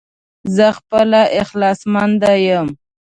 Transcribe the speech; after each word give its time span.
زه 0.55 0.67
خپله 0.77 1.21
اخلاص 1.41 1.79
مند 1.93 2.21
يم 2.47 2.67